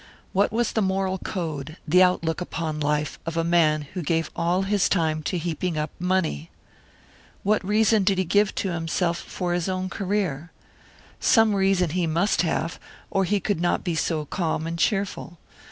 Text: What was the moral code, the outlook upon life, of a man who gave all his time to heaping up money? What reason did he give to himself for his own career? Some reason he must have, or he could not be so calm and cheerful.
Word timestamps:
What 0.33 0.51
was 0.51 0.71
the 0.71 0.81
moral 0.81 1.19
code, 1.19 1.77
the 1.87 2.01
outlook 2.01 2.41
upon 2.41 2.79
life, 2.79 3.19
of 3.27 3.37
a 3.37 3.43
man 3.43 3.83
who 3.93 4.01
gave 4.01 4.31
all 4.35 4.63
his 4.63 4.89
time 4.89 5.21
to 5.21 5.37
heaping 5.37 5.77
up 5.77 5.91
money? 5.99 6.49
What 7.43 7.63
reason 7.63 8.03
did 8.03 8.17
he 8.17 8.23
give 8.23 8.55
to 8.55 8.69
himself 8.71 9.19
for 9.19 9.53
his 9.53 9.69
own 9.69 9.91
career? 9.91 10.51
Some 11.19 11.53
reason 11.55 11.91
he 11.91 12.07
must 12.07 12.41
have, 12.41 12.79
or 13.11 13.25
he 13.25 13.39
could 13.39 13.61
not 13.61 13.83
be 13.83 13.93
so 13.93 14.25
calm 14.25 14.65
and 14.65 14.79
cheerful. 14.79 15.37